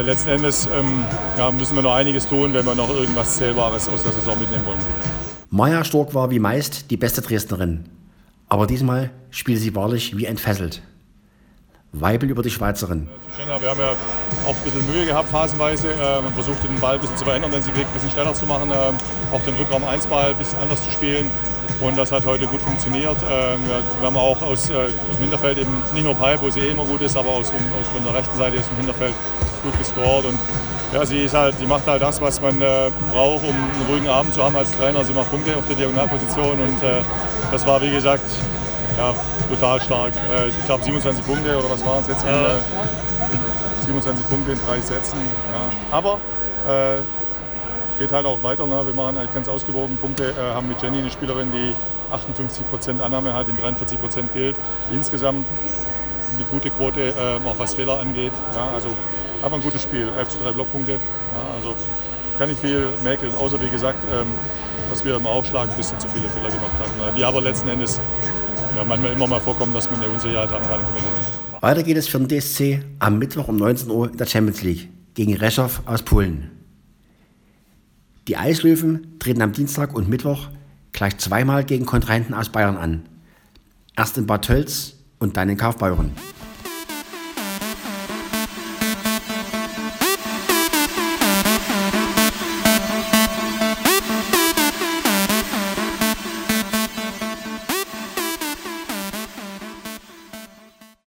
letzten 0.04 0.30
Endes 0.30 0.66
ähm, 0.66 1.04
müssen 1.56 1.76
wir 1.76 1.82
noch 1.82 1.94
einiges 1.94 2.26
tun, 2.26 2.54
wenn 2.54 2.64
wir 2.64 2.74
noch 2.74 2.88
irgendwas 2.88 3.36
Zählbares 3.36 3.88
aus 3.88 4.02
der 4.02 4.12
Saison 4.12 4.38
mitnehmen 4.38 4.64
wollen. 4.64 4.78
Maja 5.50 5.84
Stork 5.84 6.14
war 6.14 6.30
wie 6.30 6.38
meist 6.38 6.90
die 6.90 6.96
beste 6.96 7.20
Dresdnerin. 7.20 7.84
Aber 8.48 8.66
diesmal 8.66 9.10
spielte 9.30 9.60
sie 9.60 9.74
wahrlich 9.74 10.16
wie 10.16 10.24
entfesselt. 10.24 10.82
Weibel 12.00 12.28
über 12.28 12.42
die 12.42 12.50
Schweizerin. 12.50 13.08
Wir 13.36 13.70
haben 13.70 13.78
ja 13.78 13.92
auch 14.44 14.54
ein 14.54 14.62
bisschen 14.64 14.86
Mühe 14.92 15.06
gehabt, 15.06 15.28
phasenweise. 15.28 15.88
Äh, 15.92 16.22
man 16.22 16.32
versucht 16.34 16.62
den 16.64 16.78
Ball 16.80 16.94
ein 16.94 17.00
bisschen 17.00 17.16
zu 17.16 17.24
verändern, 17.24 17.52
wenn 17.52 17.62
sie 17.62 17.70
kriegt, 17.70 17.86
ein 17.86 17.92
bisschen 17.92 18.10
schneller 18.10 18.34
zu 18.34 18.46
machen, 18.46 18.70
ähm, 18.70 18.96
auch 19.32 19.40
den 19.42 19.54
Rückraum 19.54 19.84
1 19.84 20.06
Ball 20.06 20.30
ein 20.30 20.36
bisschen 20.36 20.58
anders 20.58 20.82
zu 20.82 20.90
spielen. 20.90 21.30
Und 21.80 21.96
das 21.96 22.12
hat 22.12 22.24
heute 22.26 22.46
gut 22.46 22.60
funktioniert. 22.62 23.16
Ähm, 23.30 23.60
wir 24.00 24.06
haben 24.06 24.16
auch 24.16 24.40
aus, 24.42 24.70
äh, 24.70 24.74
aus 24.74 25.16
dem 25.16 25.22
Hinterfeld 25.22 25.58
eben 25.58 25.70
nicht 25.92 26.04
nur 26.04 26.14
Pipe, 26.14 26.42
wo 26.42 26.50
sie 26.50 26.60
eh 26.60 26.70
immer 26.70 26.84
gut 26.84 27.00
ist, 27.00 27.16
aber 27.16 27.30
aus, 27.30 27.50
aus 27.50 27.88
von 27.92 28.04
der 28.04 28.14
rechten 28.14 28.36
Seite 28.36 28.58
aus 28.58 28.68
dem 28.68 28.76
Hinterfeld 28.78 29.14
gut 29.62 29.78
gescored. 29.78 30.24
Und 30.26 30.38
ja, 30.92 31.04
sie, 31.06 31.22
ist 31.22 31.34
halt, 31.34 31.58
sie 31.58 31.66
macht 31.66 31.86
halt 31.86 32.02
das, 32.02 32.20
was 32.20 32.40
man 32.40 32.60
äh, 32.60 32.90
braucht, 33.12 33.44
um 33.44 33.50
einen 33.50 33.86
ruhigen 33.88 34.08
Abend 34.08 34.34
zu 34.34 34.42
haben 34.42 34.56
als 34.56 34.76
Trainer. 34.76 35.04
Sie 35.04 35.12
macht 35.12 35.30
Punkte 35.30 35.56
auf 35.56 35.66
der 35.66 35.76
Diagonalposition 35.76 36.60
und 36.60 36.76
das 37.50 37.66
war, 37.66 37.80
wie 37.82 37.90
gesagt, 37.90 38.24
ja, 38.96 39.14
brutal 39.48 39.80
stark. 39.80 40.12
Äh, 40.16 40.48
ich 40.48 40.64
glaube 40.66 40.84
27 40.84 41.24
Punkte 41.26 41.56
oder 41.56 41.70
was 41.70 41.84
waren 41.84 42.00
es 42.00 42.08
jetzt? 42.08 42.24
Ja. 42.24 42.56
27 43.86 44.28
Punkte 44.28 44.52
in 44.52 44.58
drei 44.66 44.80
Sätzen. 44.80 45.18
Ja. 45.52 45.96
Aber 45.96 46.18
äh, 46.68 47.00
geht 47.98 48.12
halt 48.12 48.26
auch 48.26 48.42
weiter. 48.42 48.66
Ne? 48.66 48.86
Wir 48.86 48.94
machen 48.94 49.16
eigentlich 49.16 49.34
ganz 49.34 49.48
ausgewogen 49.48 49.96
Punkte, 49.96 50.30
äh, 50.30 50.54
haben 50.54 50.68
mit 50.68 50.80
Jenny 50.82 50.98
eine 50.98 51.10
Spielerin, 51.10 51.52
die 51.52 51.74
58% 52.12 53.00
Annahme 53.00 53.34
hat 53.34 53.46
und 53.48 53.60
43% 53.60 54.32
gilt. 54.32 54.56
Insgesamt 54.90 55.46
eine 56.36 56.44
gute 56.50 56.70
Quote, 56.70 57.08
äh, 57.10 57.48
auch 57.48 57.58
was 57.58 57.74
Fehler 57.74 58.00
angeht. 58.00 58.32
Ja? 58.54 58.70
Also 58.74 58.88
einfach 59.42 59.56
ein 59.56 59.62
gutes 59.62 59.82
Spiel. 59.82 60.08
11 60.18 60.28
zu 60.28 60.38
3 60.38 60.52
Blockpunkte. 60.52 60.92
Ja? 60.92 60.98
Also 61.56 61.74
kann 62.38 62.50
ich 62.50 62.58
viel 62.58 62.88
mäkeln, 63.04 63.34
außer 63.34 63.60
wie 63.60 63.68
gesagt, 63.68 63.98
ähm, 64.12 64.26
dass 64.90 65.04
wir 65.04 65.16
im 65.16 65.26
Aufschlag 65.26 65.68
ein 65.68 65.76
bisschen 65.76 65.98
zu 66.00 66.08
viele 66.08 66.28
Fehler 66.28 66.48
gemacht 66.48 66.72
haben. 66.80 67.14
Die 67.16 67.24
aber 67.24 67.40
letzten 67.40 67.68
Endes 67.68 68.00
ja, 68.76 68.84
manchmal 68.84 69.12
immer 69.12 69.26
mal 69.26 69.40
vorkommen, 69.40 69.72
dass 69.72 69.90
man 69.90 70.00
eine 70.00 70.12
Unsicherheit 70.12 70.50
haben 70.50 70.66
kann. 70.66 70.80
Weiter 71.60 71.82
geht 71.82 71.96
es 71.96 72.08
für 72.08 72.18
den 72.18 72.28
DSC 72.28 72.82
am 72.98 73.18
Mittwoch 73.18 73.48
um 73.48 73.56
19 73.56 73.90
Uhr 73.90 74.10
in 74.10 74.16
der 74.16 74.26
Champions 74.26 74.62
League 74.62 74.88
gegen 75.14 75.34
Reschow 75.36 75.82
aus 75.86 76.02
Polen. 76.02 76.50
Die 78.28 78.36
Eislöwen 78.36 79.18
treten 79.18 79.42
am 79.42 79.52
Dienstag 79.52 79.94
und 79.94 80.08
Mittwoch 80.08 80.48
gleich 80.92 81.18
zweimal 81.18 81.64
gegen 81.64 81.86
Kontrahenten 81.86 82.34
aus 82.34 82.48
Bayern 82.48 82.76
an. 82.76 83.02
Erst 83.96 84.18
in 84.18 84.26
Bad 84.26 84.44
Tölz 84.44 84.94
und 85.18 85.36
dann 85.36 85.48
in 85.48 85.56
Kaufbeuren. 85.56 86.12